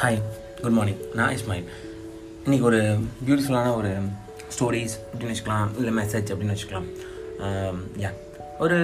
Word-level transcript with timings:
Hi 0.00 0.18
good 0.62 0.74
morning 0.76 0.98
நான் 1.18 1.32
இஸ்மாயில். 1.36 1.64
இன்றைக்கி 2.44 2.64
ஒரு 2.68 2.80
பியூட்டிஃபுல்லான 3.26 3.70
ஒரு 3.78 3.88
ஸ்டோரிஸ் 4.54 4.94
அப்படின்னு 5.10 5.32
வச்சுக்கலாம் 5.32 5.70
இல்லை 5.78 5.92
மெசேஜ் 5.96 6.28
அப்படின்னு 6.32 6.54
வச்சுக்கலாம். 6.54 6.86
யா 8.02 8.10
ஒரு 8.64 8.76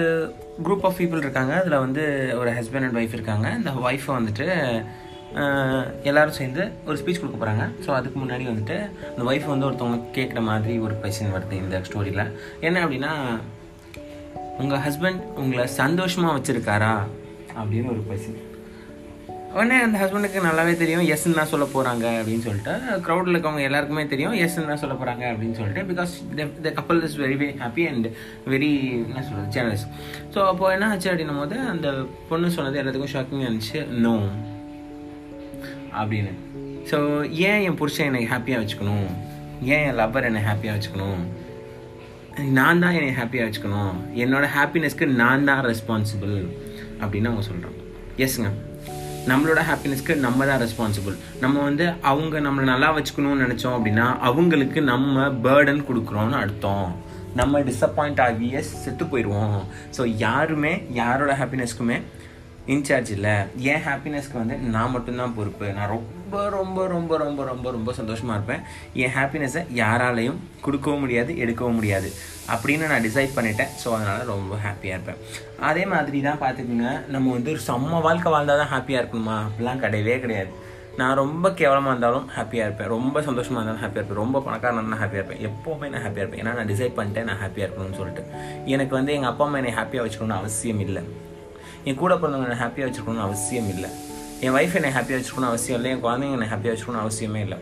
குரூப் 0.65 0.83
ஆஃப் 0.87 0.97
பீப்புள் 0.99 1.21
இருக்காங்க. 1.23 1.53
அதில் 1.61 1.75
வந்து 1.85 2.03
ஒரு 2.39 2.51
ஹஸ்பண்ட் 2.57 2.85
அண்ட் 2.87 2.97
ஒய்ஃப் 3.01 3.15
இருக்காங்க. 3.17 3.49
இந்த 3.59 3.71
ஒய்ஃபை 3.87 4.11
வந்துட்டு 4.17 4.47
எல்லோரும் 6.09 6.37
சேர்ந்து 6.39 6.65
ஒரு 6.87 6.97
ஸ்பீச் 7.01 7.21
கொடுக்க 7.21 7.39
போகிறாங்க 7.43 7.67
ஸோ 7.85 7.91
அதுக்கு 7.99 8.19
முன்னாடி 8.23 8.47
வந்துட்டு 8.51 8.79
அந்த 9.13 9.25
ஒய்ஃப் 9.29 9.47
வந்து 9.53 9.67
ஒருத்தவங்க 9.69 10.01
கேட்குற 10.17 10.43
மாதிரி 10.49 10.75
ஒரு 10.87 10.97
கொஷின் 11.05 11.33
வருது 11.35 11.61
இந்த 11.63 11.81
ஸ்டோரியில் 11.89 12.23
என்ன 12.67 12.83
அப்படின்னா 12.85 13.13
உங்கள் 14.63 14.83
ஹஸ்பண்ட் 14.87 15.23
உங்களை 15.43 15.67
சந்தோஷமாக 15.81 16.35
வச்சுருக்காரா? 16.39 16.93
அப்படின்னு 17.61 17.93
ஒரு 17.95 18.03
கொஷின் 18.11 18.37
உடனே 19.57 19.75
அந்த 19.83 19.97
ஹஸ்பண்டுக்கு 20.01 20.39
நல்லாவே 20.45 20.71
தெரியும். 20.79 21.03
எஸ்ன்னு 21.13 21.37
தான் 21.39 21.51
சொல்ல 21.51 21.65
போகிறாங்க 21.73 22.05
அப்படின்னு 22.19 22.45
சொல்லிட்டு 22.47 22.73
க்ரௌடில் 23.05 23.33
இருக்கவங்க 23.33 23.61
எல்லாருக்குமே 23.67 24.03
தெரியும். 24.13 24.33
எஸ்ன்னு 24.45 24.71
தான் 24.71 24.81
சொல்ல 24.81 24.95
போகிறாங்க 25.01 25.23
அப்படின்னு 25.33 25.57
சொல்லிட்டு 25.59 25.83
பிகாஸ் 25.91 26.13
த 26.65 26.73
கப்பல் 26.79 26.99
is 27.07 27.15
very 27.23 27.37
very 27.41 27.55
happy 27.63 27.85
and 27.91 28.07
very 28.53 28.71
என்ன 29.05 29.23
சொல்கிறது 29.27 29.53
சேனல்ஸ் 29.57 29.85
ஸோ 30.33 30.41
அப்போ 30.51 30.73
என்ன 30.75 30.89
ஆச்சு 30.95 31.09
அப்படின்னும் 31.11 31.41
போது 31.43 31.57
அந்த 31.73 31.87
பொண்ணு 32.31 32.49
சொன்னது 32.57 32.81
எல்லாத்துக்கும் 32.83 33.13
ஷாக்கிங் 33.15 33.45
இருந்துச்சு. 33.47 33.81
நோ 34.05 34.15
அப்படின்னு. 36.01 36.33
ஸோ 36.91 36.97
ஏன் 37.49 37.63
என் 37.67 37.79
புருஷன் 37.81 38.07
என்னை 38.09 38.25
ஹாப்பியாக 38.33 38.61
வச்சுக்கணும்? 38.63 39.09
ஏன் 39.73 39.83
என் 39.87 39.97
லவ்வர் 40.01 40.29
என்னை 40.29 40.43
ஹாப்பியாக 40.49 40.75
வச்சுக்கணும்? 40.77 41.21
நான் 42.57 42.81
தான் 42.83 42.95
என்னை 42.99 43.11
ஹாப்பியாக 43.19 43.47
வச்சுக்கணும். 43.47 43.95
என்னோட 44.23 44.45
ஹாப்பினஸ்க்கு 44.57 45.05
நான் 45.23 45.47
தான் 45.49 45.65
ரெஸ்பான்சிபிள் 45.71 46.37
அப்படின்னு 47.01 47.29
அவங்க 47.31 47.45
சொல்கிறாங்க 47.51 47.79
எஸ்ங்க 48.25 48.49
நம்மளோட 49.27 49.59
ஹாப்பினஸ்க்கு 49.69 50.15
நம்ம 50.15 50.45
தான் 50.45 50.61
ரெஸ்பான்சிபிள் 50.61 51.17
நம்ம 51.39 51.63
வந்து 51.63 51.93
அவங்க 52.01 52.39
நம்மளை 52.39 52.63
நல்லா 52.63 52.97
வச்சுக்கணும்னு 52.97 53.45
நினச்சோம் 53.45 53.75
அப்படின்னா 53.77 54.19
அவங்களுக்கு 54.19 54.81
நம்ம 54.81 55.21
பேர்டன் 55.43 55.85
கொடுக்குறோம்னு 55.87 56.31
அர்த்தம். 56.31 56.95
நம்ம 57.33 57.59
டிசப்பாயிண்ட் 57.59 58.21
ஆகிய 58.21 58.61
செத்து 58.61 59.05
போயிடுவோம் 59.05 59.55
ஸோ 59.97 60.15
யாருமே 60.17 60.83
யாரோட 60.91 61.37
ஹாப்பினஸ்க்குமே 61.37 62.01
இன்சார்ஜ் 62.73 63.09
இல்லை. 63.15 63.33
என் 63.71 63.83
ஹாப்பினஸ்க்கு 63.87 64.37
வந்து 64.41 64.55
நான் 64.75 64.93
மட்டும்தான் 64.93 65.33
பொறுப்பு. 65.37 65.65
நான் 65.77 65.91
ரொம்ப 65.95 66.43
ரொம்ப 66.55 66.87
ரொம்ப 66.93 67.17
ரொம்ப 67.17 67.43
ரொம்ப 67.49 67.71
ரொம்ப 67.75 67.93
சந்தோஷமாக 67.99 68.37
இருப்பேன். 68.37 68.61
என் 69.03 69.13
ஹாப்பினஸை 69.17 69.61
யாராலையும் 69.81 70.39
கொடுக்கவும் 70.65 71.03
முடியாது 71.03 71.33
எடுக்கவும் 71.43 71.77
முடியாது. 71.79 72.09
அப்படின்னு 72.53 72.85
நான் 72.91 73.05
டிசைட் 73.07 73.35
பண்ணிட்டேன். 73.37 73.71
ஸோ 73.81 73.87
அதனால் 73.97 74.31
ரொம்ப 74.33 74.55
ஹாப்பியாக 74.65 74.97
இருப்பேன். 74.97 75.19
அதே 75.69 75.83
மாதிரி 75.93 76.21
தான் 76.27 76.41
பார்த்துக்கோங்க. 76.43 76.91
நம்ம 77.15 77.33
வந்து 77.37 77.51
ஒரு 77.55 77.61
செம்ம 77.69 78.01
வாழ்க்கை 78.07 78.31
வாழ்ந்தால் 78.35 78.61
தான் 78.63 78.73
ஹாப்பியாக 78.75 79.03
இருக்கணுமா? 79.03 79.37
அப்படிலாம் 79.47 79.83
கிடையவே 79.85 80.15
கிடையாது. 80.25 80.51
நான் 80.99 81.19
ரொம்ப 81.21 81.45
கேவலமாக 81.59 81.93
இருந்தாலும் 81.93 82.27
ஹாப்பியாக 82.35 82.67
இருப்பேன். 82.67 82.91
ரொம்ப 82.95 83.21
சந்தோஷமாக 83.27 83.59
இருந்தாலும் 83.59 83.83
ஹாப்பியாக 83.83 84.01
இருப்பேன். 84.01 84.21
ரொம்ப 84.23 84.41
பணக்காரனா 84.47 84.99
ஹாப்பியாக 85.03 85.21
இருப்பேன். 85.23 85.43
எப்போவுமே 85.49 85.89
நான் 85.93 86.03
ஹாப்பியாக 86.05 86.25
இருப்பேன். 86.25 86.43
ஏன்னா 86.43 86.55
நான் 86.59 86.71
டிசைட் 86.73 86.97
பண்ணிட்டேன் 86.99 87.29
நான் 87.29 87.41
ஹாப்பியாக 87.43 87.67
இருக்கணும்னு 87.67 87.99
சொல்லிட்டு. 88.01 88.25
எனக்கு 88.75 88.95
வந்து 88.99 89.13
எங்கள் 89.17 89.31
அப்பா 89.31 89.45
அம்மா 89.47 89.61
என்னை 89.61 89.73
ஹாப்பியாக 89.79 90.05
வச்சுக்கணும்னு 90.05 90.39
அவசியம் 90.41 90.83
இல்லை. 90.87 91.03
என் 91.87 92.01
கூட 92.03 92.13
பிறந்தவங்க 92.21 92.57
ஹாப்பியாக 92.63 92.87
வச்சுக்கணும்னு 92.89 93.25
அவசியம் 93.27 93.69
இல்லை. 93.75 93.89
என் 94.45 94.55
ஒய்ஃப் 94.57 94.77
என்னை 94.79 94.91
ஹாப்பியாக 94.97 95.19
வச்சுக்கணும்னு 95.19 95.51
அவசியம் 95.51 95.77
இல்லை. 95.79 95.91
என் 95.95 96.03
குழந்தைங்க 96.05 96.37
என்னை 96.37 96.49
ஹாப்பியாக 96.53 96.73
வச்சுக்கணும் 96.73 97.03
அவசியமே 97.05 97.41
இல்லை. 97.47 97.59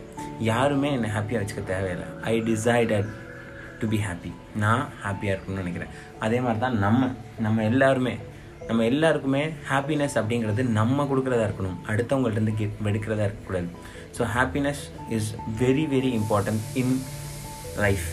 யாருமே 0.50 0.88
என்னை 0.98 1.10
ஹாப்பியாக 1.16 1.40
வச்சுக்க 1.42 1.64
தேவையில்லை. 1.72 2.06
I 2.32 2.34
decided 2.50 3.10
to 3.80 3.86
be 3.92 3.98
happy 4.06 4.30
நான் 4.62 4.84
ஹாப்பியாக 5.04 5.34
இருக்கணும்னு 5.34 5.62
நினைக்கிறேன். 5.64 5.92
அதே 6.26 6.38
மாதிரி 6.44 6.60
தான் 6.64 6.78
நம்ம 6.84 7.10
நம்ம 7.46 7.64
எல்லாருமே 7.72 8.14
நம்ம 8.68 8.84
எல்லாருக்குமே 8.90 9.42
ஹாப்பினஸ் 9.70 10.14
அப்படிங்கிறது 10.20 10.62
நம்ம 10.78 11.04
கொடுக்குறதா 11.10 11.46
இருக்கணும். 11.48 11.78
அடுத்தவங்கள்ட்ட 11.92 12.54
கே 12.60 12.68
எடுக்கிறதா 12.90 13.26
இருக்கக்கூடாது. 13.28 13.68
So 14.18 14.22
happiness 14.36 14.82
is 15.16 15.30
very 15.62 15.86
very 15.94 16.12
important 16.20 16.62
in 16.82 16.94
life 17.84 18.06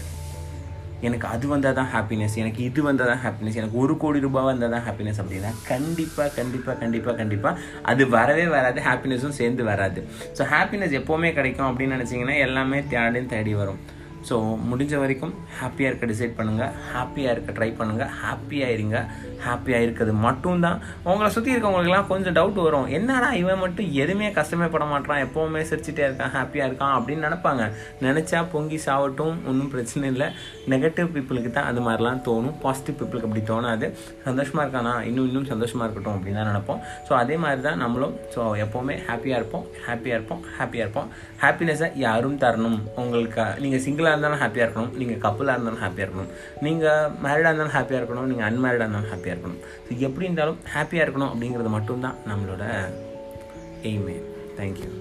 எனக்கு 1.08 1.28
அது 1.34 1.46
வந்தால் 1.54 1.78
தான் 1.80 1.90
ஹாப்பினஸ் 1.94 2.36
எனக்கு 2.44 2.62
இது 2.70 2.82
வந்தால் 2.88 3.12
தான் 3.12 3.22
ஹாப்பினஸ் 3.26 3.60
எனக்கு 3.62 3.80
ஒரு 3.84 3.94
கோடி 4.04 4.20
ரூபாய் 4.26 4.50
வந்தால் 4.50 4.74
தான் 4.76 4.86
ஹாப்பினஸ் 4.88 5.22
அப்படின்னா 5.24 5.52
கண்டிப்பாக 5.72 6.30
கண்டிப்பாக 6.40 6.76
கண்டிப்பாக 6.84 7.16
கண்டிப்பாக 7.22 7.56
அது 7.92 8.04
வரவே 8.18 8.46
வராது 8.56 8.82
ஹாப்பினஸும் 8.90 9.38
சேர்ந்து 9.40 9.64
வராது. 9.72 10.02
ஸோ 10.38 10.44
ஹாப்பினஸ் 10.54 10.98
எப்போவுமே 11.00 11.32
கிடைக்கும் 11.40 11.70
அப்படின்னு 11.70 11.98
நினச்சிங்கன்னா 11.98 12.38
எல்லாமே 12.48 12.80
தேடின்னு 12.94 13.34
தேடி 13.36 13.54
வரும். 13.62 13.82
ஸோ 14.30 14.36
முடிஞ்ச 14.70 14.94
வரைக்கும் 15.02 15.34
ஹாப்பியாக 15.60 15.90
இருக்க 15.92 16.06
டிசைட் 16.12 16.36
பண்ணுங்கள் 16.40 16.74
ஹாப்பியாக 16.92 17.34
இருக்க 17.36 17.52
ட்ரை 17.58 17.70
பண்ணுங்கள் 17.80 18.12
ஹாப்பியாக 18.22 18.76
இருங்க. 18.76 18.98
ஹாப்பியாக 19.46 19.86
இருக்கிறது 19.86 20.14
மட்டும்தான். 20.26 20.80
உங்களை 21.12 21.30
சுற்றி 21.36 21.54
இருக்கவங்களுக்குலாம் 21.54 22.10
கொஞ்சம் 22.12 22.36
டவுட் 22.38 22.60
வரும். 22.66 22.88
என்னடா 22.98 23.30
இவன் 23.42 23.62
மட்டும் 23.64 23.88
எதுவுமே 24.04 24.28
கஷ்டமே 24.38 24.68
பட 24.74 24.86
மாட்டான் 24.92 25.22
எப்போவுமே 25.26 25.62
சிரிச்சிட்டே 25.70 26.04
இருக்கான் 26.08 26.34
ஹாப்பியாக 26.38 26.68
இருக்கான் 26.70 26.94
அப்படின்னு 26.98 27.26
நினைப்பாங்க. 27.28 27.64
நினச்சா 28.06 28.42
பொங்கி 28.54 28.80
சாவட்டும் 28.88 29.36
ஒன்றும் 29.52 29.72
பிரச்சனை 29.74 30.06
இல்லை. 30.14 30.28
நெகட்டிவ் 30.74 31.10
பீப்புளுக்கு 31.16 31.52
தான் 31.58 31.70
அது 31.72 31.82
மாதிரிலாம் 31.88 32.22
தோணும். 32.28 32.56
பாசிட்டிவ் 32.66 32.98
பீப்புளுக்கு 33.00 33.30
அப்படி 33.30 33.44
தோணாது. 33.52 33.90
சந்தோஷமாக 34.28 34.66
இருக்கானா? 34.66 34.94
இன்னும் 35.10 35.28
இன்னும் 35.32 35.50
சந்தோஷமாக 35.54 35.88
இருக்கட்டும் 35.88 36.18
அப்படின்னு 36.18 36.40
தான் 36.42 36.52
நினைப்போம். 36.52 36.82
ஸோ 37.08 37.14
அதே 37.22 37.38
மாதிரி 37.46 37.64
தான் 37.68 37.82
நம்மளும். 37.86 38.16
ஸோ 38.36 38.42
எப்போவுமே 38.66 38.98
ஹாப்பியாக 39.10 39.42
இருப்போம். 39.42 39.66
ஹாப்பியாக 39.88 40.20
இருப்போம். 40.20 40.42
ஹாப்பியாக 40.60 40.86
இருப்போம். 40.88 41.10
ஹாப்பினஸை 41.44 41.90
யாரும் 42.06 42.40
தரணும். 42.46 42.80
உங்களுக்கு 43.04 43.46
நீங்கள் 43.66 43.84
சிங்கிளாக 43.88 44.11
சிங்கிளாக 44.12 44.18
இருந்தாலும் 44.18 44.42
ஹாப்பியாக 44.44 44.68
இருக்கணும். 44.68 44.94
நீங்கள் 45.00 45.22
கப்பலாக 45.26 45.56
இருந்தாலும் 45.58 45.84
ஹாப்பியாக 45.84 46.06
இருக்கணும். 46.08 46.32
நீங்கள் 46.66 47.12
மேரிடாக 47.24 47.52
இருந்தாலும் 47.52 47.76
ஹாப்பியாக 47.78 48.02
இருக்கணும். 48.02 48.28
நீங்கள் 48.32 48.48
அன்மேரிடாக 48.50 48.86
இருந்தாலும் 48.86 49.12
ஹாப்பியாக 49.14 49.36
இருக்கணும். 49.36 49.62
ஸோ 49.86 49.92
எப்படி 50.08 50.28
இருந்தாலும் 50.28 50.60
ஹாப்பியாக 50.76 51.06
இருக்கணும் 51.06 51.32
அப்படிங்கிறது 51.34 51.72
மட்டும்தான் 51.78 52.18
நம்மளோட 52.32 52.64
எய்மே 53.92 54.18
தேங்க்யூ 54.60 54.92